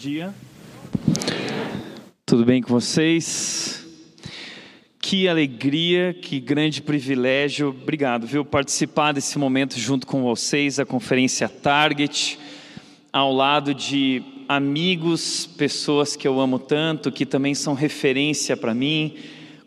[0.00, 0.34] Dia.
[2.24, 3.86] Tudo bem com vocês?
[4.98, 7.68] Que alegria, que grande privilégio.
[7.68, 12.38] Obrigado, viu, participar desse momento junto com vocês, a conferência Target,
[13.12, 19.18] ao lado de amigos, pessoas que eu amo tanto, que também são referência para mim.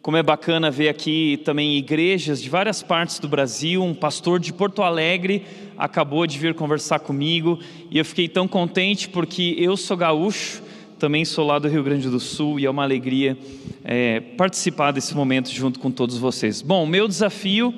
[0.04, 3.82] Como é bacana ver aqui também igrejas de várias partes do Brasil.
[3.82, 5.46] Um pastor de Porto Alegre
[5.78, 7.58] acabou de vir conversar comigo
[7.90, 10.62] e eu fiquei tão contente porque eu sou gaúcho
[11.00, 13.38] também sou lá do Rio Grande do Sul e é uma alegria
[13.82, 16.62] é, participar desse momento junto com todos vocês.
[16.62, 17.74] Bom, meu desafio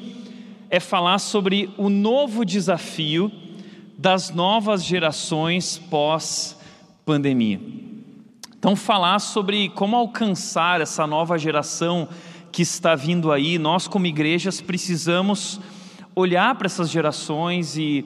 [0.67, 3.31] é falar sobre o novo desafio
[3.99, 7.84] das novas gerações pós-pandemia.
[8.65, 12.09] Então, falar sobre como alcançar essa nova geração
[12.51, 15.59] que está vindo aí, nós, como igrejas, precisamos
[16.15, 18.03] olhar para essas gerações e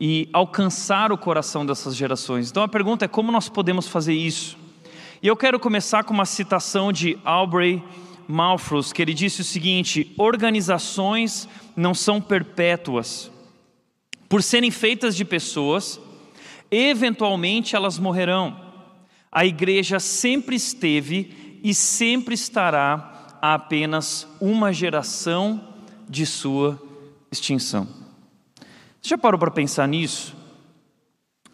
[0.00, 2.50] e alcançar o coração dessas gerações.
[2.50, 4.56] Então a pergunta é como nós podemos fazer isso?
[5.22, 7.84] E eu quero começar com uma citação de Aubrey
[8.26, 13.30] Malthus, que ele disse o seguinte: organizações não são perpétuas.
[14.30, 16.00] Por serem feitas de pessoas,
[16.70, 18.69] eventualmente elas morrerão.
[19.32, 25.68] A igreja sempre esteve e sempre estará a apenas uma geração
[26.08, 26.80] de sua
[27.30, 27.86] extinção.
[29.00, 30.36] Você já parou para pensar nisso?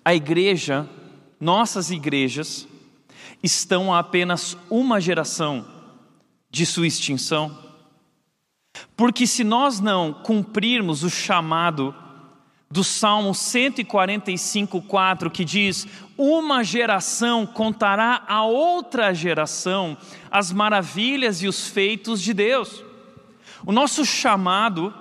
[0.04, 0.88] A igreja,
[1.38, 2.66] nossas igrejas,
[3.42, 5.66] estão a apenas uma geração
[6.50, 7.66] de sua extinção.
[8.96, 11.94] Porque se nós não cumprirmos o chamado
[12.70, 15.86] do Salmo 145, 4, que diz:
[16.16, 19.96] Uma geração contará a outra geração
[20.30, 22.84] as maravilhas e os feitos de Deus.
[23.64, 24.92] O nosso chamado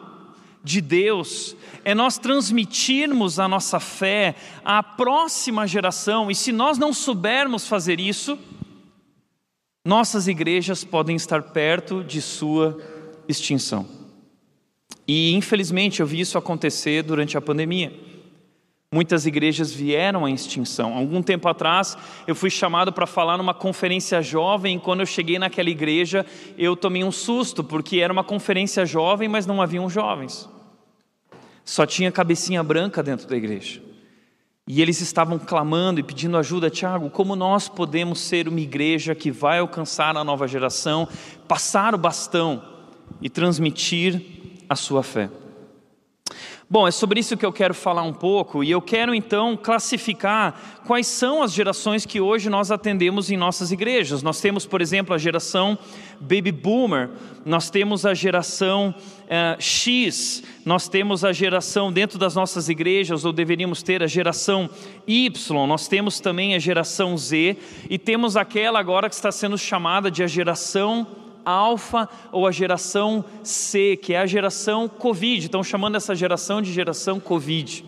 [0.63, 6.91] de Deus é nós transmitirmos a nossa fé à próxima geração, e se nós não
[6.93, 8.37] soubermos fazer isso,
[9.85, 12.79] nossas igrejas podem estar perto de sua
[13.27, 14.04] extinção.
[15.07, 17.93] E infelizmente eu vi isso acontecer durante a pandemia.
[18.93, 20.95] Muitas igrejas vieram à extinção.
[20.95, 24.77] Algum tempo atrás, eu fui chamado para falar numa conferência jovem.
[24.77, 26.25] E quando eu cheguei naquela igreja,
[26.57, 30.47] eu tomei um susto, porque era uma conferência jovem, mas não haviam jovens
[31.65, 33.81] só tinha cabecinha branca dentro da igreja.
[34.67, 39.31] E eles estavam clamando e pedindo ajuda, Tiago, como nós podemos ser uma igreja que
[39.31, 41.07] vai alcançar a nova geração,
[41.47, 42.63] passar o bastão
[43.21, 44.21] e transmitir
[44.69, 45.29] a sua fé?
[46.67, 50.81] Bom, é sobre isso que eu quero falar um pouco e eu quero então classificar
[50.87, 54.23] quais são as gerações que hoje nós atendemos em nossas igrejas.
[54.23, 55.77] Nós temos, por exemplo, a geração
[56.19, 57.11] Baby Boomer,
[57.45, 63.31] nós temos a geração uh, X, nós temos a geração dentro das nossas igrejas, ou
[63.31, 64.67] deveríamos ter a geração
[65.05, 70.09] Y, nós temos também a geração Z e temos aquela agora que está sendo chamada
[70.09, 75.45] de a geração alfa ou a geração C, que é a geração Covid.
[75.45, 77.85] Estão chamando essa geração de geração Covid.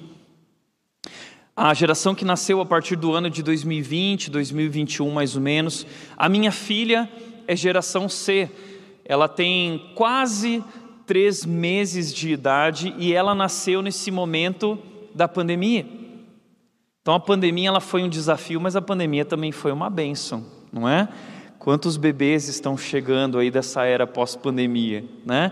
[1.55, 5.87] A geração que nasceu a partir do ano de 2020, 2021 mais ou menos.
[6.15, 7.09] A minha filha
[7.47, 8.49] é geração C.
[9.03, 10.63] Ela tem quase
[11.07, 14.77] três meses de idade e ela nasceu nesse momento
[15.15, 15.85] da pandemia.
[17.01, 20.87] Então a pandemia ela foi um desafio, mas a pandemia também foi uma bênção, não
[20.87, 21.07] é?
[21.67, 25.51] Quantos bebês estão chegando aí dessa era pós-pandemia, né?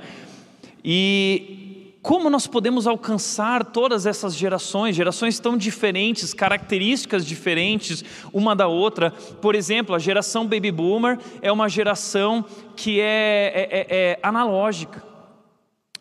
[0.82, 8.66] E como nós podemos alcançar todas essas gerações, gerações tão diferentes, características diferentes uma da
[8.66, 9.12] outra.
[9.12, 12.46] Por exemplo, a geração baby boomer é uma geração
[12.78, 15.04] que é, é, é, é analógica.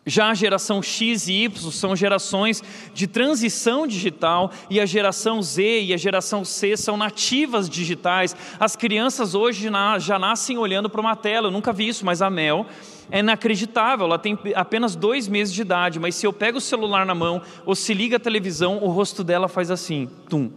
[0.07, 2.61] Já a geração X e Y são gerações
[2.93, 8.35] de transição digital e a geração Z e a geração C são nativas digitais.
[8.59, 9.67] As crianças hoje
[9.99, 11.47] já nascem olhando para uma tela.
[11.47, 12.67] Eu nunca vi isso, mas a Mel
[13.09, 14.05] é inacreditável.
[14.05, 17.41] Ela tem apenas dois meses de idade, mas se eu pego o celular na mão
[17.65, 20.51] ou se liga a televisão, o rosto dela faz assim, tum.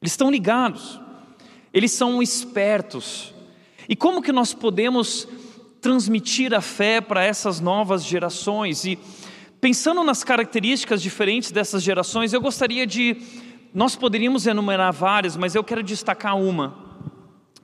[0.00, 1.00] Eles estão ligados.
[1.74, 3.34] Eles são espertos.
[3.88, 5.26] E como que nós podemos
[5.82, 8.84] transmitir a fé para essas novas gerações.
[8.84, 8.96] E
[9.60, 13.16] pensando nas características diferentes dessas gerações, eu gostaria de.
[13.74, 16.76] Nós poderíamos enumerar várias, mas eu quero destacar uma,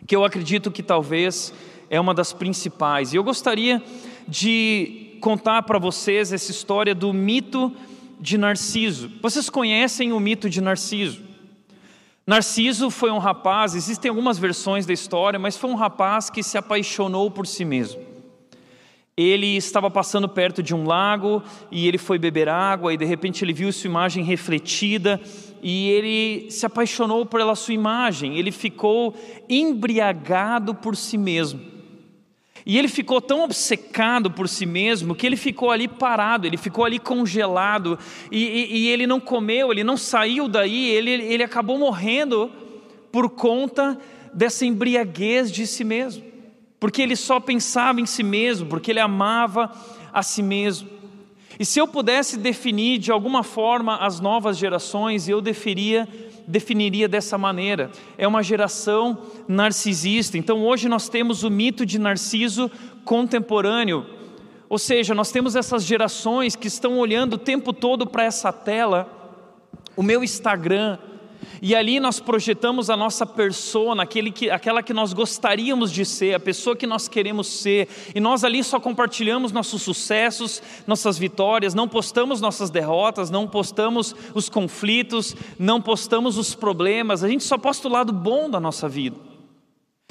[0.06, 1.54] que eu acredito que talvez
[1.88, 3.12] é uma das principais.
[3.12, 3.82] E eu gostaria
[4.26, 7.72] de contar para vocês essa história do mito
[8.18, 9.12] de Narciso.
[9.22, 11.22] Vocês conhecem o mito de Narciso?
[12.26, 16.58] Narciso foi um rapaz, existem algumas versões da história, mas foi um rapaz que se
[16.58, 18.07] apaixonou por si mesmo.
[19.18, 21.42] Ele estava passando perto de um lago
[21.72, 25.20] e ele foi beber água e de repente ele viu sua imagem refletida
[25.60, 29.16] e ele se apaixonou pela sua imagem, ele ficou
[29.48, 31.60] embriagado por si mesmo.
[32.64, 36.84] E ele ficou tão obcecado por si mesmo que ele ficou ali parado, ele ficou
[36.84, 37.98] ali congelado,
[38.30, 42.52] e, e, e ele não comeu, ele não saiu daí, ele, ele acabou morrendo
[43.10, 43.98] por conta
[44.32, 46.27] dessa embriaguez de si mesmo
[46.80, 49.70] porque ele só pensava em si mesmo, porque ele amava
[50.12, 50.88] a si mesmo.
[51.58, 56.08] E se eu pudesse definir de alguma forma as novas gerações, eu definiria,
[56.46, 60.38] definiria dessa maneira: é uma geração narcisista.
[60.38, 62.70] Então hoje nós temos o mito de Narciso
[63.04, 64.06] contemporâneo,
[64.68, 69.08] ou seja, nós temos essas gerações que estão olhando o tempo todo para essa tela,
[69.96, 70.98] o meu Instagram,
[71.60, 76.34] e ali nós projetamos a nossa persona, aquele que, aquela que nós gostaríamos de ser,
[76.34, 77.88] a pessoa que nós queremos ser.
[78.14, 84.14] E nós ali só compartilhamos nossos sucessos, nossas vitórias, não postamos nossas derrotas, não postamos
[84.34, 88.88] os conflitos, não postamos os problemas, a gente só posta o lado bom da nossa
[88.88, 89.16] vida.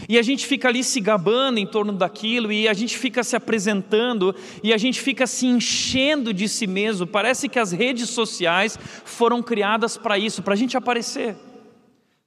[0.09, 3.35] E a gente fica ali se gabando em torno daquilo, e a gente fica se
[3.35, 4.33] apresentando,
[4.63, 7.05] e a gente fica se enchendo de si mesmo.
[7.05, 11.35] Parece que as redes sociais foram criadas para isso, para a gente aparecer,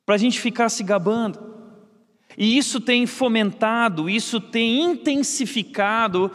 [0.04, 1.38] para a gente ficar se gabando.
[2.36, 6.30] E isso tem fomentado, isso tem intensificado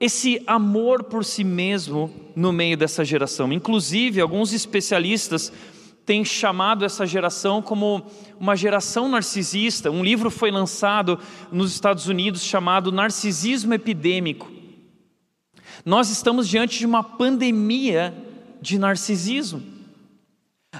[0.00, 3.52] esse amor por si mesmo no meio dessa geração.
[3.52, 5.52] Inclusive, alguns especialistas
[6.04, 8.02] tem chamado essa geração como
[8.38, 9.90] uma geração narcisista.
[9.90, 11.18] Um livro foi lançado
[11.52, 14.50] nos Estados Unidos chamado Narcisismo Epidêmico.
[15.84, 18.14] Nós estamos diante de uma pandemia
[18.60, 19.62] de narcisismo.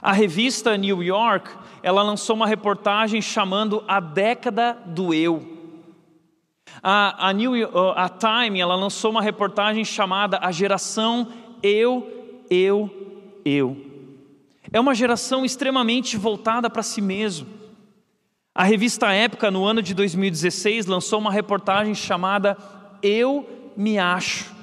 [0.00, 1.50] A revista New York,
[1.82, 5.58] ela lançou uma reportagem chamando A Década do Eu.
[6.82, 7.52] A, a, New,
[7.96, 11.28] a Time, ela lançou uma reportagem chamada A Geração
[11.62, 12.90] Eu, Eu,
[13.44, 13.89] Eu.
[14.72, 17.48] É uma geração extremamente voltada para si mesmo.
[18.54, 22.56] A revista Época, no ano de 2016, lançou uma reportagem chamada
[23.02, 24.54] Eu Me Acho.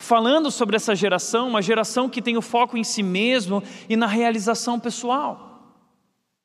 [0.00, 4.06] Falando sobre essa geração, uma geração que tem o foco em si mesmo e na
[4.06, 5.51] realização pessoal.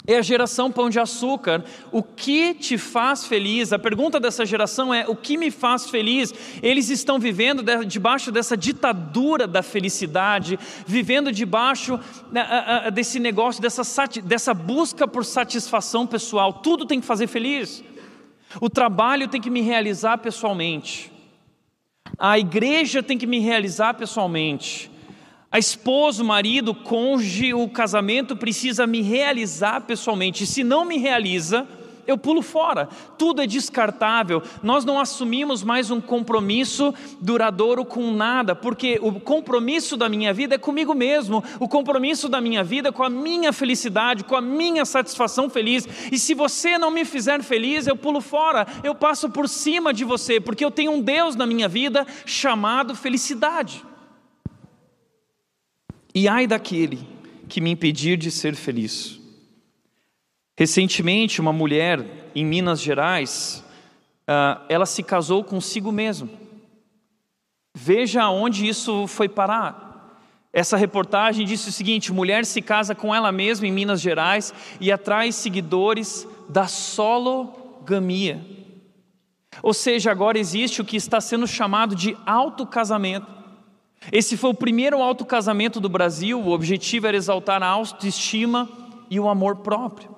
[0.09, 1.65] É a geração pão de açúcar.
[1.92, 3.74] O que te faz feliz?
[3.74, 6.33] A pergunta dessa geração é: o que me faz feliz?
[6.63, 10.57] Eles estão vivendo debaixo dessa ditadura da felicidade,
[10.88, 12.00] vivendo debaixo
[12.31, 13.83] né, desse negócio, dessa,
[14.24, 16.54] dessa busca por satisfação pessoal.
[16.54, 17.83] Tudo tem que fazer feliz.
[18.62, 21.12] O trabalho tem que me realizar pessoalmente.
[22.18, 24.89] A igreja tem que me realizar pessoalmente.
[25.49, 30.45] A esposa, o marido, o cônjuge, o casamento precisa me realizar pessoalmente.
[30.45, 31.65] Se não me realiza,
[32.07, 32.88] eu pulo fora.
[33.17, 34.41] Tudo é descartável.
[34.63, 40.55] Nós não assumimos mais um compromisso duradouro com nada, porque o compromisso da minha vida
[40.55, 41.44] é comigo mesmo.
[41.59, 45.88] O compromisso da minha vida é com a minha felicidade, com a minha satisfação feliz.
[46.11, 48.65] E se você não me fizer feliz, eu pulo fora.
[48.83, 52.95] Eu passo por cima de você, porque eu tenho um Deus na minha vida chamado
[52.95, 53.83] felicidade.
[56.19, 57.08] E ai daquele
[57.48, 59.19] que me impedir de ser feliz.
[60.57, 63.64] Recentemente, uma mulher em Minas Gerais,
[64.28, 66.28] uh, ela se casou consigo mesma.
[67.76, 70.19] Veja aonde isso foi parar.
[70.52, 74.92] Essa reportagem disse o seguinte: mulher se casa com ela mesma em Minas Gerais e
[74.92, 78.44] atrai seguidores da sologamia.
[79.62, 83.36] Ou seja, agora existe o que está sendo chamado de autocasamento.
[84.11, 88.69] Esse foi o primeiro alto casamento do Brasil, o objetivo era exaltar a autoestima
[89.09, 90.16] e o amor próprio.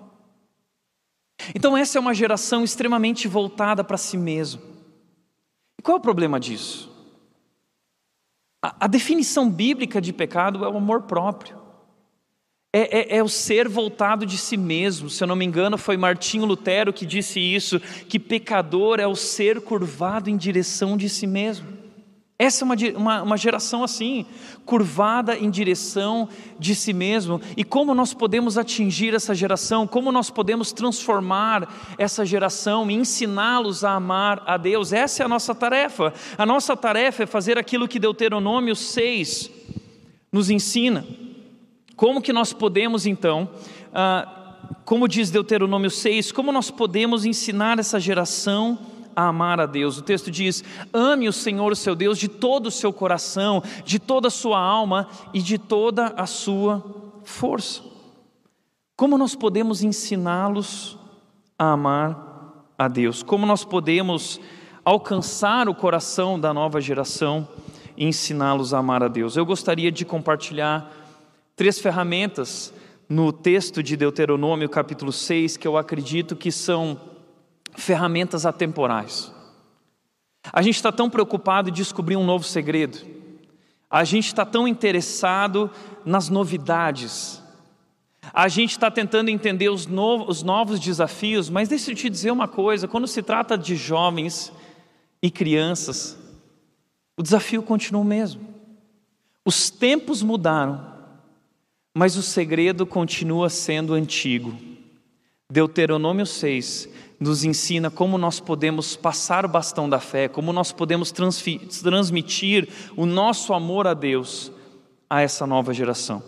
[1.55, 4.62] Então, essa é uma geração extremamente voltada para si mesmo.
[5.79, 6.89] E qual é o problema disso?
[8.62, 11.57] A, a definição bíblica de pecado é o amor próprio.
[12.71, 15.09] É, é, é, o ser voltado de si mesmo.
[15.09, 19.15] Se eu não me engano, foi Martinho Lutero que disse isso: que pecador é o
[19.15, 21.78] ser curvado em direção de si mesmo.
[22.41, 24.25] Essa é uma, uma, uma, geração assim,
[24.65, 27.41] curvada em direção de si mesmo.
[27.58, 29.86] E como nós podemos atingir essa geração?
[29.86, 31.67] Como nós podemos transformar
[31.98, 34.93] essa geração e ensiná-los a amar a Deus?
[34.93, 36.13] Essa é a nossa tarefa.
[36.38, 39.51] A nossa tarefa é fazer aquilo que Deuteronômio 6
[40.31, 41.05] nos ensina.
[41.93, 43.50] Como que nós podemos então,
[43.93, 44.55] ah,
[44.86, 49.97] como diz Deuteronômio 6, como nós podemos ensinar essa geração a amar a Deus.
[49.97, 54.27] O texto diz: ame o Senhor, seu Deus, de todo o seu coração, de toda
[54.27, 56.83] a sua alma e de toda a sua
[57.23, 57.81] força.
[58.95, 60.97] Como nós podemos ensiná-los
[61.57, 63.23] a amar a Deus?
[63.23, 64.39] Como nós podemos
[64.83, 67.47] alcançar o coração da nova geração
[67.95, 69.38] e ensiná-los a amar a Deus.
[69.38, 70.91] Eu gostaria de compartilhar
[71.55, 72.73] três ferramentas
[73.07, 76.99] no texto de Deuteronômio, capítulo 6, que eu acredito que são
[77.75, 79.31] ferramentas atemporais.
[80.51, 82.99] A gente está tão preocupado em descobrir um novo segredo,
[83.89, 85.69] a gente está tão interessado
[86.05, 87.41] nas novidades,
[88.33, 92.31] a gente está tentando entender os novos, os novos desafios, mas deixa eu te dizer
[92.31, 94.51] uma coisa: quando se trata de jovens
[95.21, 96.17] e crianças,
[97.17, 98.41] o desafio continua o mesmo.
[99.43, 100.93] Os tempos mudaram,
[101.93, 104.68] mas o segredo continua sendo antigo.
[105.51, 106.88] Deuteronômio 6
[107.20, 113.03] nos ensina como nós podemos passar o bastão da fé, como nós podemos transmitir o
[113.03, 114.51] nosso amor a Deus
[115.10, 116.22] a essa nova geração.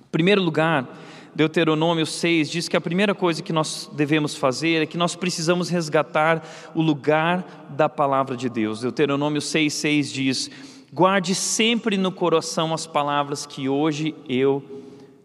[0.00, 0.88] Em primeiro lugar,
[1.34, 5.68] Deuteronômio 6 diz que a primeira coisa que nós devemos fazer é que nós precisamos
[5.68, 8.82] resgatar o lugar da palavra de Deus.
[8.82, 10.50] Deuteronômio 6,6 diz:
[10.92, 14.62] Guarde sempre no coração as palavras que hoje eu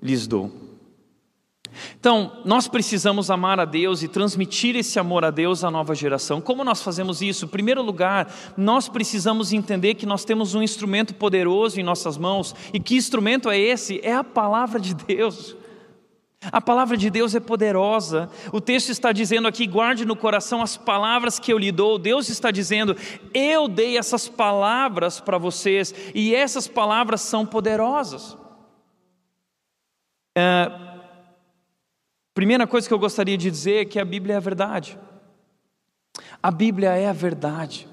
[0.02, 0.63] lhes dou.
[2.00, 6.42] Então, nós precisamos amar a Deus e transmitir esse amor a Deus à nova geração.
[6.42, 7.46] Como nós fazemos isso?
[7.46, 12.56] Em primeiro lugar, nós precisamos entender que nós temos um instrumento poderoso em nossas mãos.
[12.74, 14.00] E que instrumento é esse?
[14.04, 15.56] É a palavra de Deus.
[16.52, 18.30] A palavra de Deus é poderosa.
[18.52, 21.98] O texto está dizendo aqui: guarde no coração as palavras que eu lhe dou.
[21.98, 22.96] Deus está dizendo:
[23.34, 28.38] eu dei essas palavras para vocês e essas palavras são poderosas.
[30.36, 30.83] É,
[32.34, 34.98] primeira coisa que eu gostaria de dizer é que a Bíblia é a verdade.
[36.42, 37.88] A Bíblia é a verdade.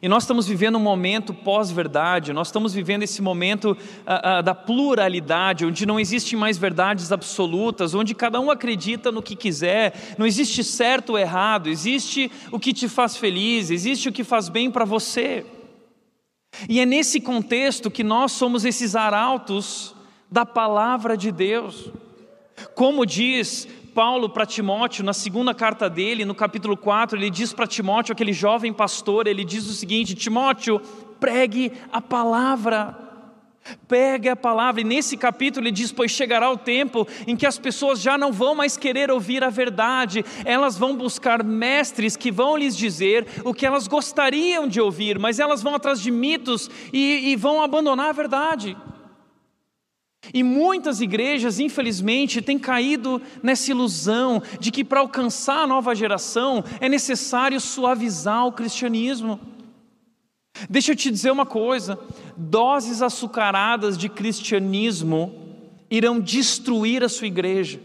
[0.00, 4.54] E nós estamos vivendo um momento pós-verdade, nós estamos vivendo esse momento uh, uh, da
[4.54, 10.26] pluralidade, onde não existem mais verdades absolutas, onde cada um acredita no que quiser, não
[10.26, 14.70] existe certo ou errado, existe o que te faz feliz, existe o que faz bem
[14.70, 15.44] para você.
[16.68, 19.94] E é nesse contexto que nós somos esses arautos
[20.30, 21.90] da palavra de Deus.
[22.74, 27.66] Como diz Paulo para Timóteo, na segunda carta dele, no capítulo 4, ele diz para
[27.66, 30.80] Timóteo, aquele jovem pastor, ele diz o seguinte: Timóteo,
[31.18, 33.08] pregue a palavra.
[33.86, 37.58] Pegue a palavra, e nesse capítulo ele diz: Pois chegará o tempo em que as
[37.58, 42.56] pessoas já não vão mais querer ouvir a verdade, elas vão buscar mestres que vão
[42.56, 47.30] lhes dizer o que elas gostariam de ouvir, mas elas vão atrás de mitos e,
[47.32, 48.76] e vão abandonar a verdade.
[50.34, 56.62] E muitas igrejas, infelizmente, têm caído nessa ilusão de que para alcançar a nova geração
[56.78, 59.40] é necessário suavizar o cristianismo.
[60.68, 61.98] Deixa eu te dizer uma coisa:
[62.36, 65.32] doses açucaradas de cristianismo
[65.90, 67.80] irão destruir a sua igreja.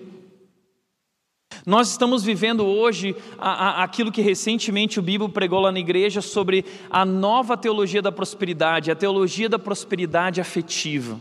[1.66, 3.50] Nós estamos vivendo hoje a,
[3.80, 8.12] a, aquilo que recentemente o Bíblia pregou lá na igreja sobre a nova teologia da
[8.12, 11.20] prosperidade, a teologia da prosperidade afetiva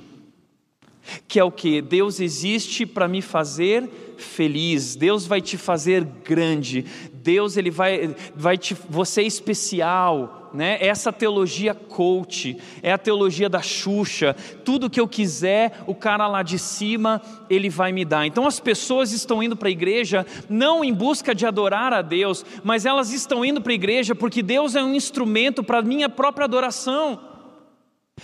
[1.29, 1.81] que é o que?
[1.81, 8.57] Deus existe para me fazer feliz, Deus vai te fazer grande, Deus ele vai, vai
[8.57, 10.79] te, você é especial, né?
[10.81, 16.43] Essa teologia coach, é a teologia da Xuxa, tudo que eu quiser, o cara lá
[16.43, 17.21] de cima,
[17.51, 18.25] ele vai me dar.
[18.25, 22.45] Então as pessoas estão indo para a igreja não em busca de adorar a Deus,
[22.63, 26.45] mas elas estão indo para a igreja porque Deus é um instrumento para minha própria
[26.45, 27.34] adoração.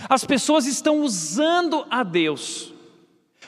[0.08, 2.72] As pessoas estão usando a Deus,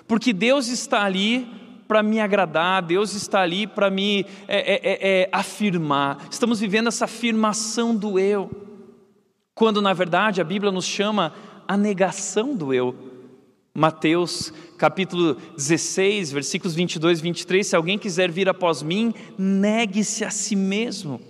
[0.07, 1.49] porque Deus está ali
[1.87, 6.27] para me agradar, Deus está ali para me é, é, é, é, afirmar.
[6.31, 8.51] Estamos vivendo essa afirmação do eu,
[9.55, 11.35] quando na verdade a Bíblia nos chama
[11.69, 13.11] a negação do eu.
[13.75, 20.31] Mateus capítulo 16, versículos 22 e 23: Se alguém quiser vir após mim, negue-se a
[20.31, 21.21] si mesmo.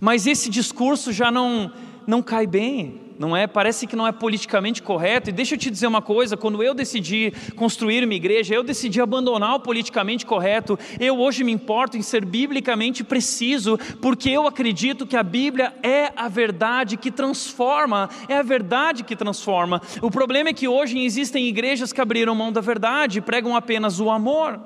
[0.00, 1.70] Mas esse discurso já não,
[2.06, 3.46] não cai bem, não é?
[3.46, 5.30] Parece que não é politicamente correto.
[5.30, 9.00] E deixa eu te dizer uma coisa: quando eu decidi construir uma igreja, eu decidi
[9.00, 10.78] abandonar o politicamente correto.
[10.98, 16.12] Eu hoje me importo em ser biblicamente preciso, porque eu acredito que a Bíblia é
[16.16, 19.80] a verdade que transforma, é a verdade que transforma.
[20.02, 24.10] O problema é que hoje existem igrejas que abriram mão da verdade, pregam apenas o
[24.10, 24.60] amor.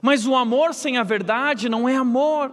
[0.00, 2.52] Mas o amor sem a verdade não é amor.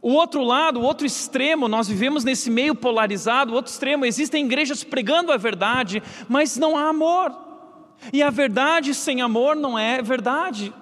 [0.00, 4.44] O outro lado, o outro extremo, nós vivemos nesse meio polarizado, o outro extremo, existem
[4.44, 7.34] igrejas pregando a verdade, mas não há amor.
[8.12, 10.72] E a verdade sem amor não é verdade.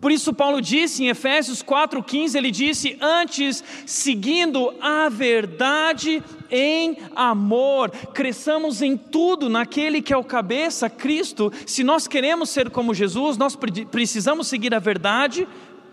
[0.00, 7.90] Por isso, Paulo disse em Efésios 4,15: ele disse, antes, seguindo a verdade em amor,
[8.12, 11.52] cresçamos em tudo naquele que é o cabeça, Cristo.
[11.66, 13.56] Se nós queremos ser como Jesus, nós
[13.90, 15.48] precisamos seguir a verdade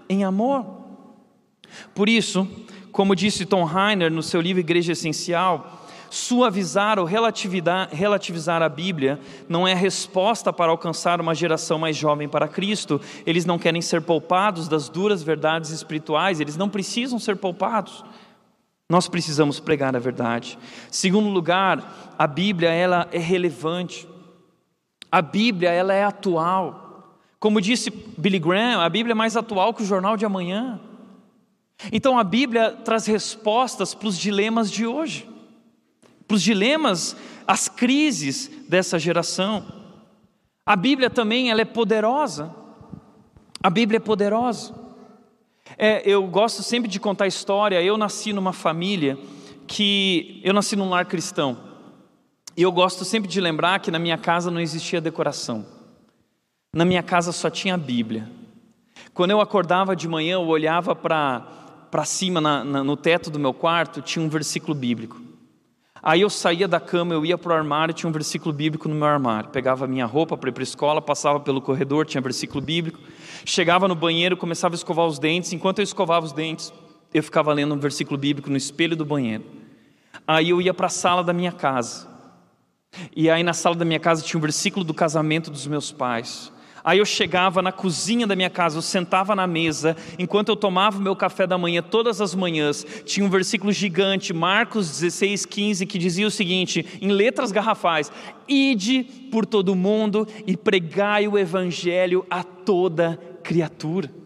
[0.10, 0.85] em amor.
[1.94, 2.48] Por isso,
[2.92, 9.68] como disse Tom Heiner no seu livro Igreja Essencial, suavizar ou relativizar a Bíblia não
[9.68, 13.02] é resposta para alcançar uma geração mais jovem para Cristo.
[13.26, 18.04] Eles não querem ser poupados das duras verdades espirituais, eles não precisam ser poupados.
[18.90, 20.58] Nós precisamos pregar a verdade.
[20.92, 24.08] Segundo lugar, a Bíblia ela é relevante.
[25.12, 27.18] A Bíblia ela é atual.
[27.40, 30.80] Como disse Billy Graham, a Bíblia é mais atual que o jornal de amanhã.
[31.92, 35.28] Então a Bíblia traz respostas para os dilemas de hoje,
[36.28, 37.16] para os dilemas,
[37.48, 39.66] as crises dessa geração.
[40.66, 42.54] A Bíblia também ela é poderosa.
[43.62, 44.74] A Bíblia é poderosa.
[45.78, 47.82] É, eu gosto sempre de contar a história.
[47.82, 49.18] Eu nasci numa família
[49.68, 51.58] que eu nasci num lar cristão.
[52.58, 55.66] E eu gosto sempre de lembrar que na minha casa não existia decoração.
[56.74, 58.30] Na minha casa só tinha a Bíblia.
[59.14, 61.46] Quando eu acordava de manhã, eu olhava para
[61.90, 65.22] para cima na, na, no teto do meu quarto, tinha um versículo bíblico.
[66.02, 68.94] Aí eu saía da cama, eu ia para o armário, tinha um versículo bíblico no
[68.94, 69.50] meu armário.
[69.50, 73.00] Pegava minha roupa para ir para a escola, passava pelo corredor, tinha versículo bíblico.
[73.44, 75.52] Chegava no banheiro, começava a escovar os dentes.
[75.52, 76.72] Enquanto eu escovava os dentes,
[77.12, 79.46] eu ficava lendo um versículo bíblico no espelho do banheiro.
[80.28, 82.08] Aí eu ia para a sala da minha casa.
[83.16, 86.52] E aí na sala da minha casa tinha um versículo do casamento dos meus pais.
[86.86, 91.00] Aí eu chegava na cozinha da minha casa, eu sentava na mesa, enquanto eu tomava
[91.00, 95.86] o meu café da manhã, todas as manhãs, tinha um versículo gigante, Marcos 16, 15,
[95.88, 98.12] que dizia o seguinte, em letras garrafais:
[98.48, 104.25] Ide por todo o mundo e pregai o evangelho a toda criatura.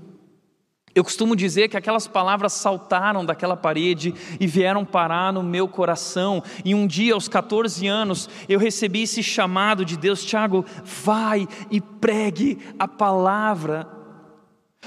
[0.96, 6.44] Eu costumo dizer que aquelas palavras saltaram daquela parede e vieram parar no meu coração.
[6.66, 11.80] E um dia, aos 14 anos, eu recebi esse chamado de Deus: Tiago, vai e
[11.80, 13.88] pregue a palavra.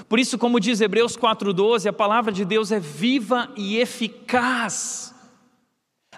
[0.08, 5.14] Por isso, como diz Hebreus 4,12, a palavra de Deus é viva e eficaz.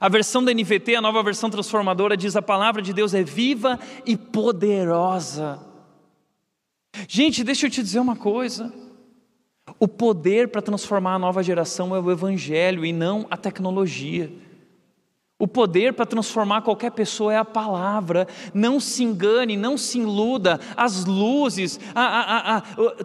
[0.00, 3.78] A versão da NVT, a nova versão transformadora, diz: a palavra de Deus é viva
[4.06, 5.60] e poderosa.
[7.08, 8.72] Gente, deixa eu te dizer uma coisa.
[9.84, 14.32] O poder para transformar a nova geração é o Evangelho e não a tecnologia.
[15.38, 18.26] O poder para transformar qualquer pessoa é a palavra.
[18.54, 20.58] Não se engane, não se iluda.
[20.74, 22.60] As luzes, a, a, a,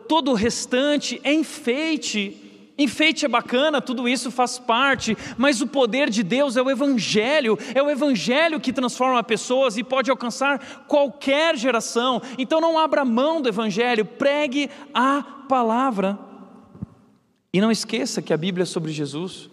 [0.07, 2.71] todo o restante é enfeite.
[2.77, 7.59] Enfeite é bacana, tudo isso faz parte, mas o poder de Deus é o Evangelho,
[7.75, 12.21] é o Evangelho que transforma pessoas e pode alcançar qualquer geração.
[12.37, 16.28] Então não abra mão do Evangelho, pregue a palavra.
[17.53, 19.49] E não esqueça que a Bíblia é sobre Jesus.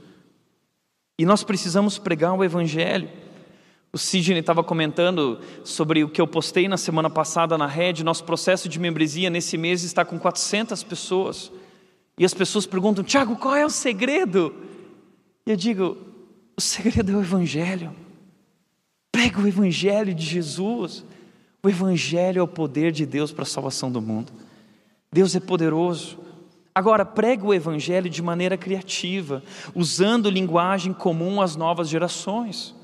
[1.19, 3.09] E nós precisamos pregar o Evangelho.
[3.93, 8.05] O Sidney estava comentando sobre o que eu postei na semana passada na rede.
[8.05, 11.51] Nosso processo de membresia nesse mês está com 400 pessoas.
[12.19, 14.55] E as pessoas perguntam: Tiago, qual é o segredo?
[15.47, 15.97] E eu digo:
[16.57, 17.95] o segredo é o Evangelho.
[19.11, 21.03] Prega o Evangelho de Jesus.
[21.63, 24.31] O Evangelho é o poder de Deus para a salvação do mundo.
[25.11, 26.19] Deus é poderoso.
[26.77, 29.43] Agora, prega o Evangelho de maneira criativa,
[29.75, 32.75] usando linguagem comum às novas gerações.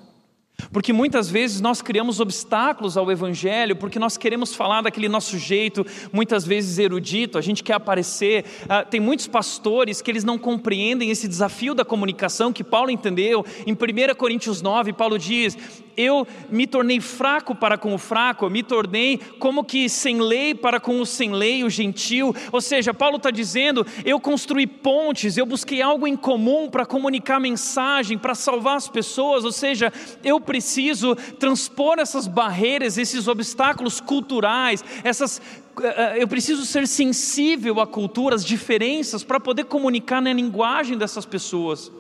[0.73, 5.85] Porque muitas vezes nós criamos obstáculos ao Evangelho, porque nós queremos falar daquele nosso jeito,
[6.11, 8.47] muitas vezes erudito, a gente quer aparecer.
[8.67, 13.45] Ah, tem muitos pastores que eles não compreendem esse desafio da comunicação que Paulo entendeu.
[13.67, 15.59] Em 1 Coríntios 9, Paulo diz:
[15.97, 20.55] Eu me tornei fraco para com o fraco, eu me tornei como que sem lei
[20.55, 22.35] para com o sem lei, o gentil.
[22.51, 27.41] Ou seja, Paulo está dizendo: Eu construí pontes, eu busquei algo em comum para comunicar
[27.41, 29.45] mensagem, para salvar as pessoas.
[29.45, 29.93] Ou seja,
[30.25, 35.41] eu preciso transpor essas barreiras, esses obstáculos culturais, essas
[35.81, 40.99] eh, eh, eu preciso ser sensível à cultura, às diferenças, para poder comunicar na linguagem
[40.99, 41.91] dessas pessoas.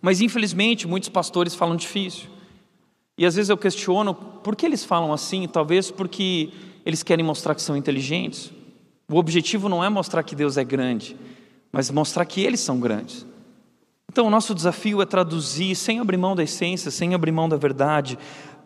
[0.00, 2.35] Mas infelizmente muitos pastores falam difícil.
[3.18, 6.50] E às vezes eu questiono por que eles falam assim, talvez porque
[6.84, 8.52] eles querem mostrar que são inteligentes.
[9.10, 11.16] O objetivo não é mostrar que Deus é grande,
[11.72, 13.26] mas mostrar que eles são grandes.
[14.10, 17.56] Então, o nosso desafio é traduzir, sem abrir mão da essência, sem abrir mão da
[17.56, 18.18] verdade,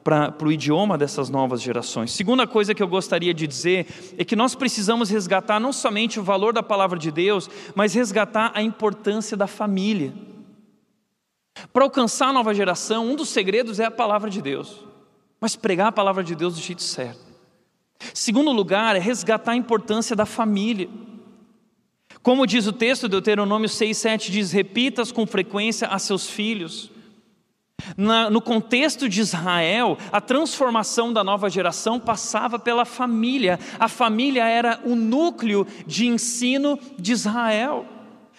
[0.02, 2.12] para o idioma dessas novas gerações.
[2.12, 3.86] Segunda coisa que eu gostaria de dizer
[4.16, 8.52] é que nós precisamos resgatar não somente o valor da palavra de Deus, mas resgatar
[8.54, 10.12] a importância da família.
[11.72, 14.84] Para alcançar a nova geração, um dos segredos é a palavra de Deus,
[15.40, 17.30] mas pregar a palavra de Deus do jeito certo.
[18.14, 20.88] Segundo lugar, é resgatar a importância da família.
[22.22, 26.90] Como diz o texto, Deuteronômio 6, 7 diz: repitas com frequência a seus filhos.
[27.96, 33.58] Na, no contexto de Israel, a transformação da nova geração passava pela família.
[33.78, 37.86] A família era o núcleo de ensino de Israel.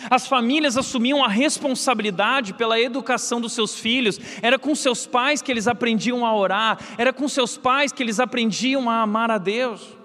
[0.09, 4.19] As famílias assumiam a responsabilidade pela educação dos seus filhos.
[4.41, 8.19] Era com seus pais que eles aprendiam a orar, era com seus pais que eles
[8.19, 10.01] aprendiam a amar a Deus.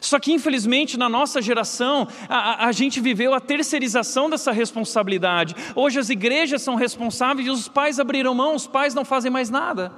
[0.00, 5.54] Só que, infelizmente, na nossa geração, a, a, gente viveu a terceirização dessa responsabilidade.
[5.74, 9.48] Hoje as igrejas são responsáveis e os pais abriram mão, os pais não fazem mais
[9.48, 9.92] nada.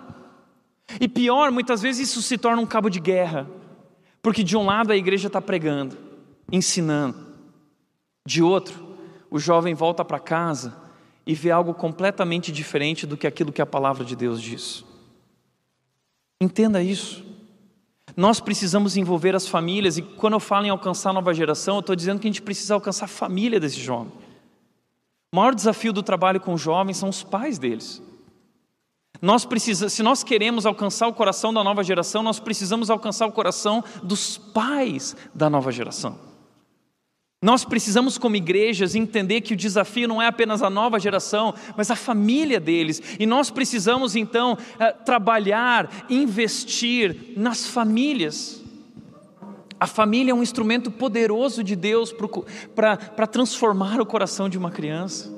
[1.00, 3.48] E pior, muitas vezes isso se torna um cabo de guerra,
[4.22, 5.96] porque de um lado a igreja está pregando,
[6.50, 7.16] ensinando,
[8.26, 8.87] de outro,
[9.30, 10.76] o jovem volta para casa
[11.26, 14.84] e vê algo completamente diferente do que aquilo que a palavra de Deus diz.
[16.40, 17.24] Entenda isso.
[18.16, 21.80] Nós precisamos envolver as famílias, e quando eu falo em alcançar a nova geração, eu
[21.80, 24.12] estou dizendo que a gente precisa alcançar a família desse jovem.
[25.32, 28.02] O maior desafio do trabalho com jovens são os pais deles.
[29.20, 33.32] Nós precisamos, se nós queremos alcançar o coração da nova geração, nós precisamos alcançar o
[33.32, 36.27] coração dos pais da nova geração.
[37.40, 41.88] Nós precisamos, como igrejas, entender que o desafio não é apenas a nova geração, mas
[41.88, 43.00] a família deles.
[43.16, 48.60] E nós precisamos, então, eh, trabalhar, investir nas famílias.
[49.78, 52.12] A família é um instrumento poderoso de Deus
[52.74, 55.32] para transformar o coração de uma criança.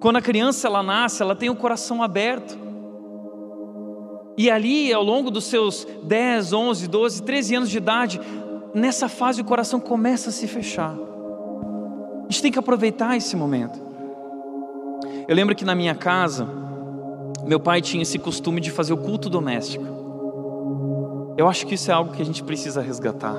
[0.00, 2.58] Quando a criança ela nasce, ela tem o coração aberto.
[4.36, 8.20] E ali, ao longo dos seus 10, 11, 12, 13 anos de idade,
[8.74, 10.94] nessa fase o coração começa a se fechar.
[10.94, 13.78] A gente tem que aproveitar esse momento.
[15.28, 16.46] Eu lembro que na minha casa,
[17.46, 19.84] meu pai tinha esse costume de fazer o culto doméstico.
[21.36, 23.36] Eu acho que isso é algo que a gente precisa resgatar.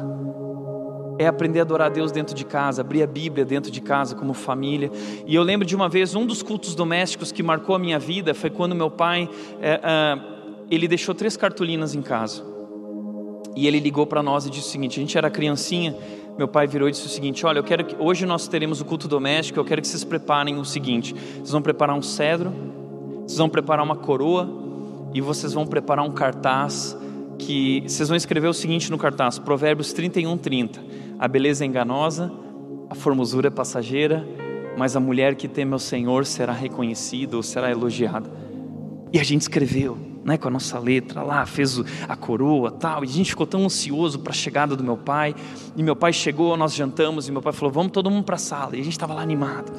[1.17, 4.15] É aprender a adorar a Deus dentro de casa, abrir a Bíblia dentro de casa
[4.15, 4.91] como família.
[5.25, 8.33] E eu lembro de uma vez, um dos cultos domésticos que marcou a minha vida
[8.33, 9.29] foi quando meu pai,
[9.61, 10.19] é, é,
[10.69, 12.54] ele deixou três cartolinas em casa.
[13.55, 15.95] E ele ligou para nós e disse o seguinte: a gente era criancinha,
[16.37, 18.85] meu pai virou e disse o seguinte: Olha, eu quero que hoje nós teremos o
[18.85, 22.53] culto doméstico, eu quero que vocês preparem o seguinte: vocês vão preparar um cedro,
[23.25, 24.49] vocês vão preparar uma coroa
[25.13, 26.97] e vocês vão preparar um cartaz
[27.39, 30.83] que vocês vão escrever o seguinte no cartaz: Provérbios 31, 30.
[31.17, 32.31] A beleza é enganosa,
[32.89, 34.27] a formosura é passageira,
[34.77, 38.29] mas a mulher que teme ao Senhor será reconhecida ou será elogiada.
[39.13, 43.07] E a gente escreveu né, com a nossa letra lá, fez a coroa tal, e
[43.07, 45.35] a gente ficou tão ansioso para a chegada do meu pai.
[45.77, 48.39] E meu pai chegou, nós jantamos, e meu pai falou: Vamos todo mundo para a
[48.39, 48.75] sala.
[48.75, 49.71] E a gente estava lá animado.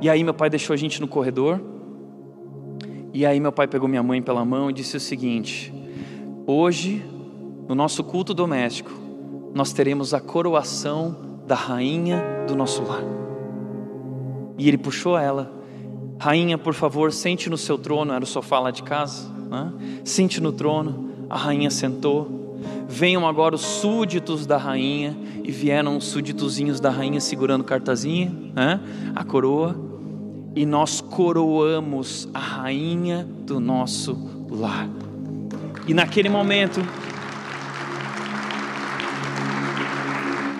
[0.00, 1.60] E aí meu pai deixou a gente no corredor.
[3.12, 5.74] E aí meu pai pegou minha mãe pela mão e disse o seguinte:
[6.46, 7.04] Hoje,
[7.68, 8.92] no nosso culto doméstico,
[9.52, 13.02] nós teremos a coroação da rainha do nosso lar.
[14.56, 15.55] E ele puxou ela
[16.18, 19.28] Rainha, por favor, sente no seu trono, era o sofá lá de casa.
[19.50, 19.72] Né?
[20.04, 22.58] Sente no trono, a rainha sentou.
[22.88, 28.80] Venham agora os súditos da rainha, e vieram os súditozinhos da rainha segurando cartazinha, né?
[29.14, 29.76] a coroa,
[30.54, 34.18] e nós coroamos a rainha do nosso
[34.50, 34.88] lar.
[35.86, 36.80] E naquele momento,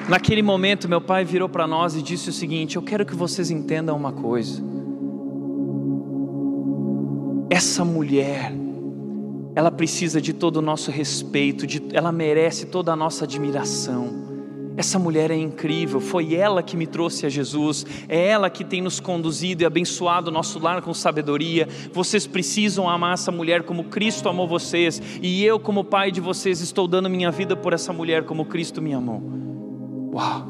[0.07, 3.51] naquele momento, meu pai virou para nós e disse o seguinte: Eu quero que vocês
[3.51, 4.76] entendam uma coisa
[7.57, 8.53] essa mulher,
[9.55, 14.27] ela precisa de todo o nosso respeito, de, ela merece toda a nossa admiração.
[14.77, 18.83] Essa mulher é incrível, foi ela que me trouxe a Jesus, é ela que tem
[18.83, 21.66] nos conduzido e abençoado o nosso lar com sabedoria.
[21.95, 26.61] Vocês precisam amar essa mulher como Cristo amou vocês, e eu, como pai de vocês,
[26.61, 29.23] estou dando minha vida por essa mulher como Cristo me amou.
[30.12, 30.47] Uau!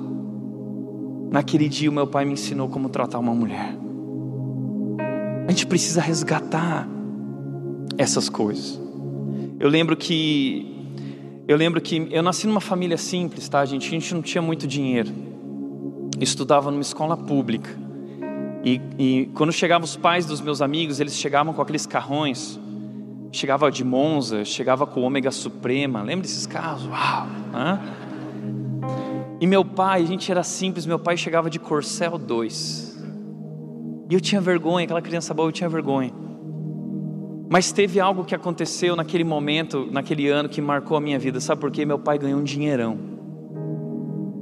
[1.30, 3.76] Naquele dia, o meu pai me ensinou como tratar uma mulher.
[5.46, 6.95] A gente precisa resgatar
[7.98, 8.80] essas coisas.
[9.58, 10.76] Eu lembro que
[11.48, 13.86] eu lembro que eu nasci numa família simples, tá, gente?
[13.86, 15.12] A gente não tinha muito dinheiro.
[16.20, 17.70] Estudava numa escola pública.
[18.64, 22.58] E, e quando chegavam os pais dos meus amigos, eles chegavam com aqueles carrões.
[23.30, 26.02] Chegava de Monza, chegava com o Ômega Suprema.
[26.02, 26.84] Lembra desses carros?
[26.86, 27.28] Uau!
[27.54, 27.80] Hã?
[29.40, 33.06] E meu pai, a gente era simples, meu pai chegava de Corcel 2.
[34.10, 36.12] E eu tinha vergonha, aquela criança boa, eu tinha vergonha.
[37.48, 41.40] Mas teve algo que aconteceu naquele momento, naquele ano, que marcou a minha vida.
[41.40, 41.84] Sabe por quê?
[41.84, 42.98] Meu pai ganhou um dinheirão.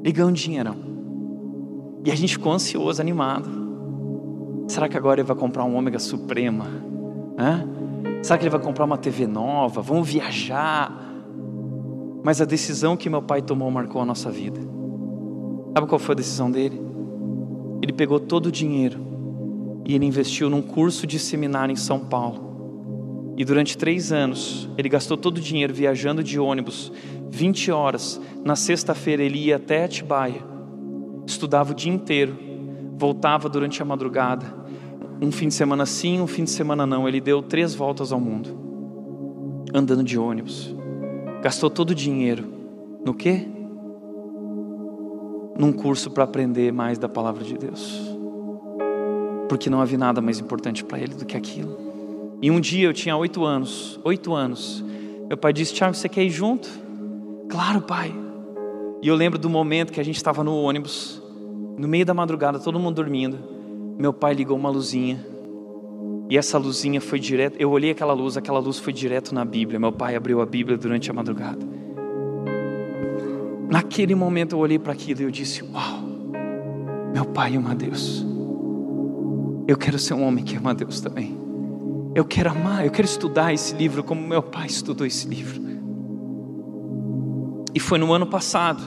[0.02, 0.76] Ele ganhou um dinheirão.
[2.04, 3.48] E a gente ficou ansioso, animado.
[4.68, 6.66] Será que agora ele vai comprar um ômega suprema?
[7.38, 7.68] Hã?
[8.22, 9.82] Será que ele vai comprar uma TV nova?
[9.82, 10.90] Vamos viajar?
[12.22, 14.58] Mas a decisão que meu pai tomou marcou a nossa vida.
[15.74, 16.80] Sabe qual foi a decisão dele?
[17.82, 18.98] Ele pegou todo o dinheiro
[19.84, 22.53] e ele investiu num curso de seminário em São Paulo.
[23.36, 26.92] E durante três anos, ele gastou todo o dinheiro viajando de ônibus,
[27.30, 28.20] 20 horas.
[28.44, 30.42] Na sexta-feira, ele ia até Atibaia.
[31.26, 32.38] estudava o dia inteiro,
[32.96, 34.64] voltava durante a madrugada,
[35.20, 37.08] um fim de semana sim, um fim de semana não.
[37.08, 38.56] Ele deu três voltas ao mundo,
[39.72, 40.74] andando de ônibus,
[41.42, 42.44] gastou todo o dinheiro
[43.04, 43.46] no quê?
[45.58, 48.00] Num curso para aprender mais da palavra de Deus,
[49.48, 51.83] porque não havia nada mais importante para ele do que aquilo.
[52.44, 54.84] E um dia eu tinha oito anos, oito anos.
[55.28, 56.68] Meu pai disse: Tiago, você quer ir junto?
[57.48, 58.14] Claro, pai.
[59.00, 61.22] E eu lembro do momento que a gente estava no ônibus,
[61.78, 63.38] no meio da madrugada, todo mundo dormindo.
[63.98, 65.24] Meu pai ligou uma luzinha.
[66.28, 67.56] E essa luzinha foi direto.
[67.58, 69.80] Eu olhei aquela luz, aquela luz foi direto na Bíblia.
[69.80, 71.66] Meu pai abriu a Bíblia durante a madrugada.
[73.70, 76.02] Naquele momento eu olhei para aquilo e eu disse: Uau,
[77.10, 78.22] meu pai ama Deus.
[79.66, 81.43] Eu quero ser um homem que ama Deus também.
[82.14, 85.60] Eu quero amar, eu quero estudar esse livro como meu pai estudou esse livro.
[87.74, 88.80] E foi no ano passado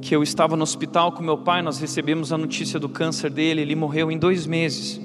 [0.00, 3.60] que eu estava no hospital com meu pai, nós recebemos a notícia do câncer dele,
[3.60, 5.00] ele morreu em dois meses.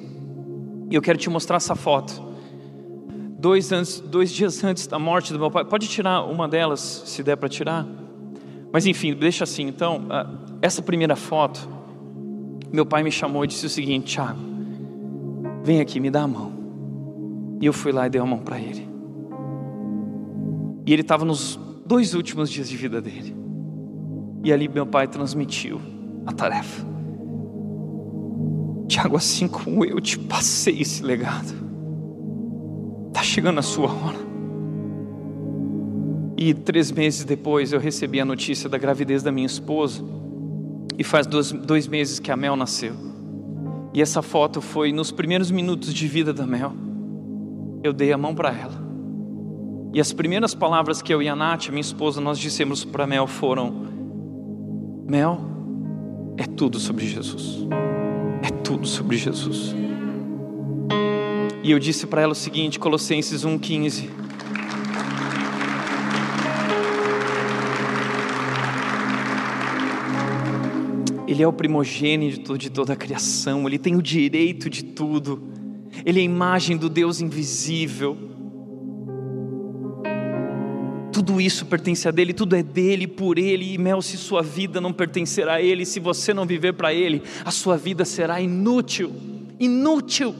[0.89, 2.25] E eu quero te mostrar essa foto.
[3.37, 5.63] Dois, antes, dois dias antes da morte do meu pai.
[5.65, 7.85] Pode tirar uma delas, se der para tirar.
[8.73, 9.67] Mas enfim, deixa assim.
[9.67, 10.27] Então, ah,
[10.63, 11.69] essa primeira foto,
[12.73, 14.39] meu pai me chamou e disse o seguinte: Tiago,
[15.63, 16.56] vem aqui, me dá a mão.
[17.59, 18.87] E eu fui lá e dei a mão para ele.
[20.85, 23.35] E ele estava nos dois últimos dias de vida dele.
[24.43, 25.81] E ali meu pai transmitiu
[26.25, 26.85] a tarefa.
[28.87, 31.53] Tiago, assim como eu te passei esse legado,
[33.07, 34.27] está chegando a sua hora.
[36.37, 40.03] E três meses depois eu recebi a notícia da gravidez da minha esposa.
[40.97, 42.93] E faz dois, dois meses que a Mel nasceu.
[43.93, 46.86] E essa foto foi nos primeiros minutos de vida da Mel.
[47.87, 48.85] Eu dei a mão para ela.
[49.93, 53.25] E as primeiras palavras que eu e a Nath, minha esposa, nós dissemos para Mel
[53.27, 53.73] foram:
[55.07, 55.39] Mel,
[56.35, 57.65] é tudo sobre Jesus.
[58.43, 59.73] É tudo sobre Jesus.
[61.63, 64.09] E eu disse para ela o seguinte, Colossenses 1,15.
[71.25, 75.55] Ele é o primogênito de toda a criação, ele tem o direito de tudo,
[76.05, 78.17] ele é a imagem do Deus invisível
[81.27, 83.73] tudo isso pertence a dele, tudo é dele, por ele.
[83.73, 87.23] E Mel, se sua vida não pertencer a ele, se você não viver para ele,
[87.43, 89.11] a sua vida será inútil.
[89.59, 90.35] Inútil.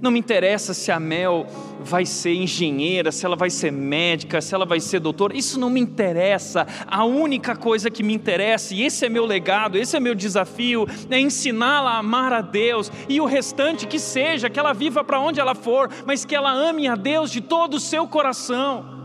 [0.00, 1.46] Não me interessa se a Mel
[1.80, 5.70] vai ser engenheira, se ela vai ser médica, se ela vai ser doutora, isso não
[5.70, 6.66] me interessa.
[6.86, 10.86] A única coisa que me interessa, e esse é meu legado, esse é meu desafio,
[11.10, 15.20] é ensiná-la a amar a Deus e o restante que seja, que ela viva para
[15.20, 18.96] onde ela for, mas que ela ame a Deus de todo o seu coração.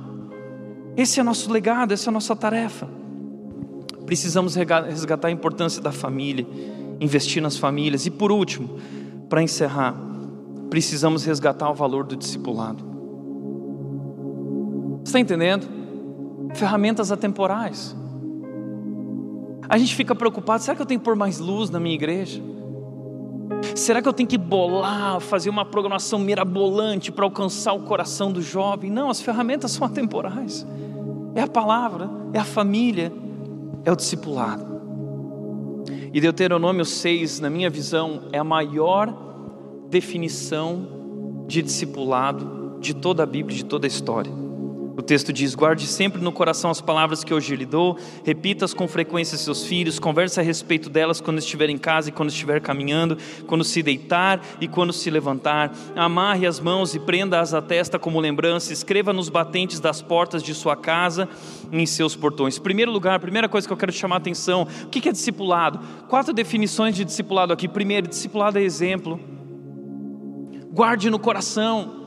[0.98, 2.88] Esse é nosso legado, essa é a nossa tarefa.
[4.06, 6.46] Precisamos resgatar a importância da família,
[7.00, 8.06] investir nas famílias.
[8.06, 8.78] E por último,
[9.30, 9.96] para encerrar,
[10.72, 12.82] precisamos resgatar o valor do discipulado.
[15.04, 15.68] Está entendendo?
[16.56, 17.94] Ferramentas atemporais.
[19.68, 22.42] A gente fica preocupado: será que eu tenho que pôr mais luz na minha igreja?
[23.76, 28.42] Será que eu tenho que bolar, fazer uma programação mirabolante para alcançar o coração do
[28.42, 28.90] jovem?
[28.90, 30.66] Não, as ferramentas são atemporais.
[31.36, 33.12] É a palavra, é a família,
[33.84, 34.72] é o discipulado.
[36.14, 39.31] E Deuteronômio 6, na minha visão, é a maior
[39.92, 44.32] definição de discipulado de toda a Bíblia, de toda a história.
[44.96, 48.88] O texto diz: guarde sempre no coração as palavras que hoje lhe dou, repita-as com
[48.88, 52.62] frequência a seus filhos, converse a respeito delas quando estiver em casa e quando estiver
[52.62, 55.74] caminhando, quando se deitar e quando se levantar.
[55.96, 60.54] Amarre as mãos e prenda-as à testa como lembrança, escreva nos batentes das portas de
[60.54, 61.28] sua casa
[61.70, 62.58] e em seus portões.
[62.58, 65.80] Primeiro lugar, primeira coisa que eu quero chamar a atenção: o que é discipulado?
[66.08, 67.68] Quatro definições de discipulado aqui.
[67.68, 69.20] Primeiro, discipulado é exemplo.
[70.72, 72.00] Guarde no coração.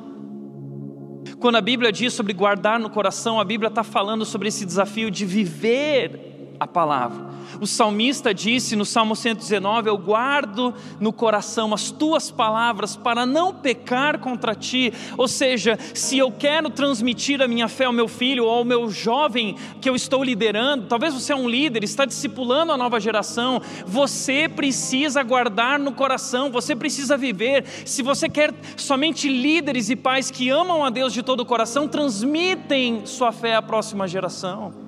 [1.39, 5.11] Quando a Bíblia diz sobre guardar no coração, a Bíblia está falando sobre esse desafio
[5.11, 7.35] de viver a palavra.
[7.61, 13.55] O salmista disse no Salmo 119: Eu guardo no coração as tuas palavras para não
[13.55, 14.93] pecar contra ti.
[15.17, 18.91] Ou seja, se eu quero transmitir a minha fé ao meu filho ou ao meu
[18.91, 23.61] jovem que eu estou liderando, talvez você é um líder, está discipulando a nova geração,
[23.87, 27.65] você precisa guardar no coração, você precisa viver.
[27.85, 31.89] Se você quer somente líderes e pais que amam a Deus de todo o coração,
[31.89, 34.84] transmitem sua fé à próxima geração.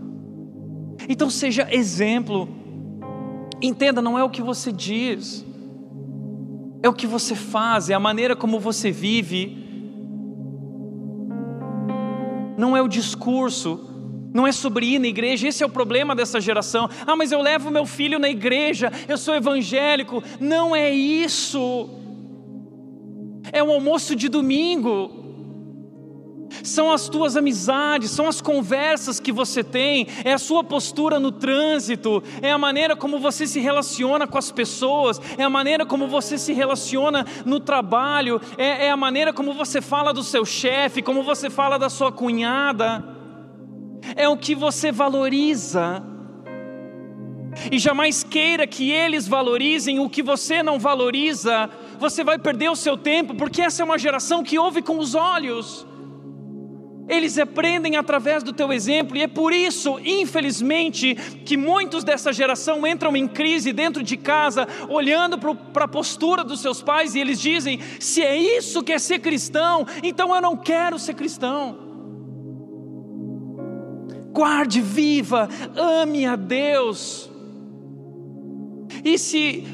[1.09, 2.49] Então seja exemplo.
[3.61, 5.45] Entenda, não é o que você diz,
[6.83, 9.65] é o que você faz, é a maneira como você vive.
[12.59, 13.81] Não é o discurso,
[14.37, 16.91] Não é sobre ir na igreja, esse é o problema dessa geração.
[17.07, 20.23] Ah, mas eu levo meu filho na igreja, eu sou evangélico.
[20.39, 21.89] Não é isso.
[23.51, 25.26] É o almoço de domingo
[26.63, 31.33] são as tuas amizades, são as conversas que você tem, é a sua postura no
[31.33, 36.07] trânsito, é a maneira como você se relaciona com as pessoas, é a maneira como
[36.09, 41.03] você se relaciona no trabalho, é, é a maneira como você fala do seu chefe,
[41.03, 43.05] como você fala da sua cunhada,
[44.15, 46.03] é o que você valoriza.
[47.71, 52.77] E jamais queira que eles valorizem o que você não valoriza, você vai perder o
[52.77, 55.87] seu tempo, porque essa é uma geração que ouve com os olhos.
[57.09, 61.15] Eles aprendem através do teu exemplo, e é por isso, infelizmente,
[61.45, 66.61] que muitos dessa geração entram em crise dentro de casa, olhando para a postura dos
[66.61, 70.57] seus pais, e eles dizem: se é isso que é ser cristão, então eu não
[70.57, 71.79] quero ser cristão.
[74.33, 77.31] Guarde viva, ame a Deus.
[79.05, 79.65] E se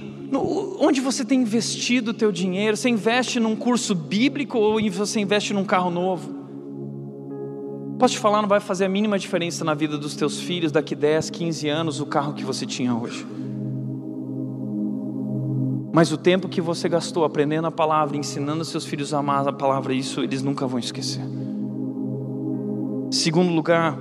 [0.78, 2.76] onde você tem investido o teu dinheiro?
[2.76, 6.41] Você investe num curso bíblico ou você investe num carro novo?
[8.02, 10.92] Posso te falar, não vai fazer a mínima diferença na vida dos teus filhos daqui
[10.92, 13.24] 10, 15 anos o carro que você tinha hoje.
[15.92, 19.52] Mas o tempo que você gastou aprendendo a palavra, ensinando seus filhos a amar a
[19.52, 21.22] palavra, isso eles nunca vão esquecer.
[23.12, 23.96] Segundo lugar,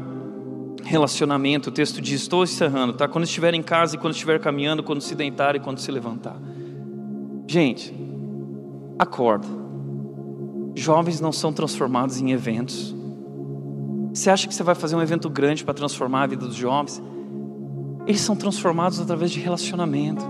[0.84, 1.70] relacionamento.
[1.70, 3.08] O texto diz: estou encerrando, tá?
[3.08, 6.42] Quando estiver em casa e quando estiver caminhando, quando se deitar e quando se levantar.
[7.46, 7.94] Gente,
[8.98, 9.48] acorda.
[10.74, 13.00] Jovens não são transformados em eventos.
[14.14, 17.02] Você acha que você vai fazer um evento grande para transformar a vida dos jovens?
[18.06, 20.26] Eles são transformados através de relacionamento,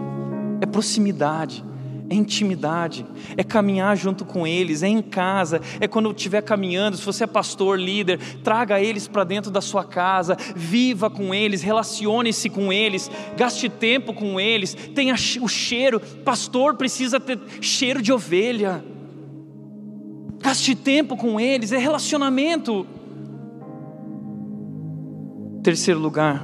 [0.61, 1.63] é proximidade,
[2.07, 6.95] é intimidade, é caminhar junto com eles, é em casa, é quando estiver caminhando.
[6.95, 11.63] Se você é pastor, líder, traga eles para dentro da sua casa, viva com eles,
[11.63, 15.99] relacione-se com eles, gaste tempo com eles, tenha o cheiro.
[16.23, 18.83] Pastor precisa ter cheiro de ovelha,
[20.39, 22.85] gaste tempo com eles, é relacionamento.
[25.63, 26.43] Terceiro lugar,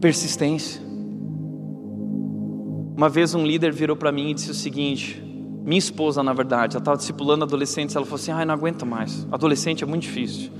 [0.00, 0.82] persistência.
[2.96, 5.22] Uma vez um líder virou para mim e disse o seguinte:
[5.64, 9.26] minha esposa, na verdade, ela estava discipulando adolescentes, ela falou assim: ai, não aguento mais,
[9.30, 10.50] adolescente é muito difícil.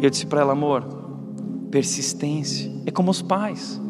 [0.00, 0.84] E eu disse para ela, amor,
[1.70, 3.80] persistência, é como os pais.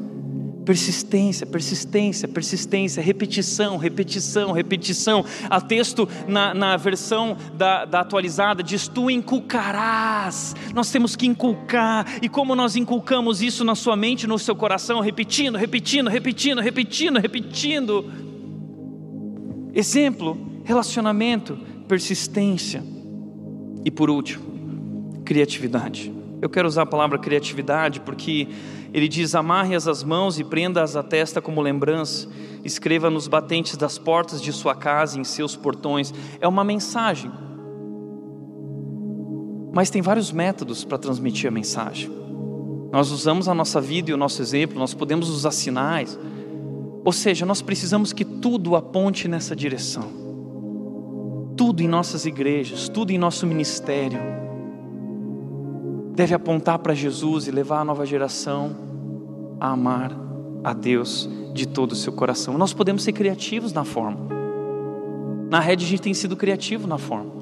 [0.64, 5.24] Persistência, persistência, persistência, repetição, repetição, repetição.
[5.50, 10.56] A texto na, na versão da, da atualizada diz: Tu inculcarás.
[10.74, 12.06] Nós temos que inculcar.
[12.22, 17.20] E como nós inculcamos isso na sua mente, no seu coração, repetindo, repetindo, repetindo, repetindo,
[17.20, 18.10] repetindo.
[19.74, 22.82] Exemplo: relacionamento, persistência.
[23.84, 26.23] E por último, criatividade.
[26.44, 28.46] Eu quero usar a palavra criatividade porque
[28.92, 32.28] ele diz: amarre-as as mãos e prenda-as à testa como lembrança,
[32.62, 36.12] escreva nos batentes das portas de sua casa, em seus portões.
[36.42, 37.32] É uma mensagem.
[39.72, 42.12] Mas tem vários métodos para transmitir a mensagem.
[42.92, 46.18] Nós usamos a nossa vida e o nosso exemplo, nós podemos usar sinais.
[47.02, 50.10] Ou seja, nós precisamos que tudo aponte nessa direção.
[51.56, 54.43] Tudo em nossas igrejas, tudo em nosso ministério
[56.14, 58.76] deve apontar para Jesus e levar a nova geração
[59.60, 60.16] a amar
[60.62, 62.56] a Deus de todo o seu coração.
[62.56, 64.28] Nós podemos ser criativos na forma.
[65.50, 67.32] Na rede a gente tem sido criativo na forma.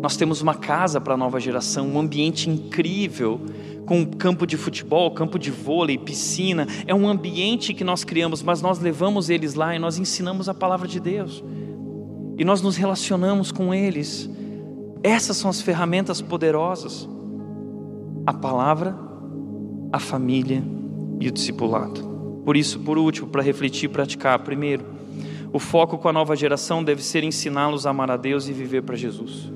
[0.00, 3.40] Nós temos uma casa para a nova geração, um ambiente incrível,
[3.86, 6.66] com campo de futebol, campo de vôlei, piscina.
[6.86, 10.54] É um ambiente que nós criamos, mas nós levamos eles lá e nós ensinamos a
[10.54, 11.42] palavra de Deus.
[12.38, 14.28] E nós nos relacionamos com eles.
[15.02, 17.08] Essas são as ferramentas poderosas
[18.26, 18.96] a palavra,
[19.92, 20.62] a família
[21.20, 22.42] e o discipulado.
[22.44, 24.84] Por isso, por último, para refletir e praticar, primeiro,
[25.52, 28.82] o foco com a nova geração deve ser ensiná-los a amar a Deus e viver
[28.82, 29.50] para Jesus.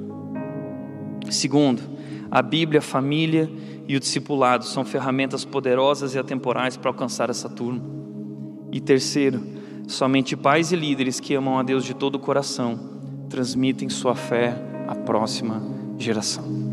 [1.30, 1.82] Segundo,
[2.30, 3.50] a Bíblia, a família
[3.86, 7.82] e o discipulado são ferramentas poderosas e atemporais para alcançar essa turma.
[8.70, 9.40] E terceiro,
[9.86, 12.96] somente pais e líderes que amam a Deus de todo o coração
[13.28, 14.54] transmitem sua fé
[14.86, 15.62] à próxima
[15.98, 16.67] geração.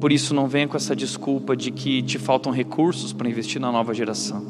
[0.00, 3.70] Por isso, não venha com essa desculpa de que te faltam recursos para investir na
[3.70, 4.46] nova geração.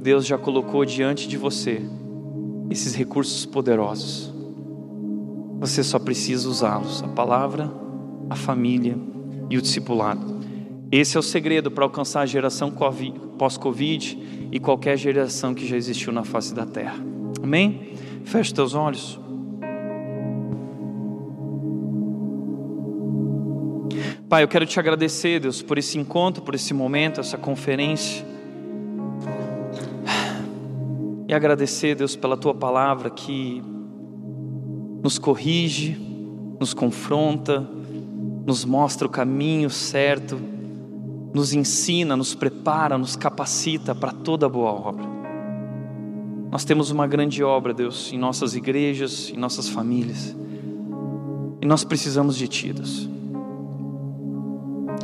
[0.00, 1.82] Deus já colocou diante de você
[2.70, 4.32] esses recursos poderosos.
[5.58, 7.70] Você só precisa usá-los: a palavra,
[8.30, 8.96] a família
[9.50, 10.40] e o discipulado.
[10.90, 12.72] Esse é o segredo para alcançar a geração
[13.38, 16.98] pós-Covid e qualquer geração que já existiu na face da terra.
[17.42, 17.94] Amém?
[18.24, 19.18] Feche teus olhos.
[24.32, 28.24] Pai, eu quero te agradecer, Deus, por esse encontro, por esse momento, essa conferência.
[31.28, 33.62] E agradecer, Deus, pela tua palavra que
[35.02, 35.98] nos corrige,
[36.58, 37.60] nos confronta,
[38.46, 40.40] nos mostra o caminho certo,
[41.34, 45.04] nos ensina, nos prepara, nos capacita para toda boa obra.
[46.50, 50.34] Nós temos uma grande obra, Deus, em nossas igrejas, em nossas famílias.
[51.60, 53.11] E nós precisamos de Ti, Deus.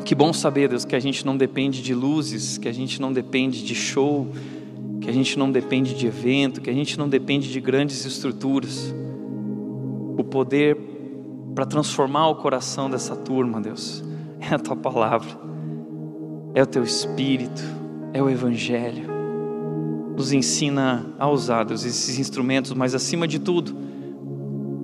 [0.09, 3.13] Que bom saber, Deus, que a gente não depende de luzes, que a gente não
[3.13, 4.27] depende de show,
[5.03, 8.95] que a gente não depende de evento, que a gente não depende de grandes estruturas.
[10.17, 10.79] O poder
[11.55, 14.03] para transformar o coração dessa turma, Deus,
[14.41, 15.29] é a tua palavra,
[16.55, 17.63] é o teu espírito,
[18.15, 19.11] é o evangelho.
[20.17, 23.77] Nos ensina a usar, Deus, esses instrumentos, mas acima de tudo,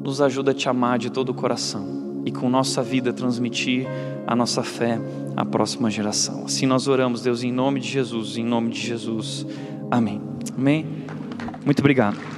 [0.05, 3.87] nos ajuda a te amar de todo o coração e com nossa vida transmitir
[4.27, 5.01] a nossa fé
[5.37, 6.45] à próxima geração.
[6.45, 9.47] Assim nós oramos, Deus, em nome de Jesus, em nome de Jesus.
[9.91, 10.21] Amém.
[10.57, 10.87] Amém.
[11.65, 12.34] Muito obrigado.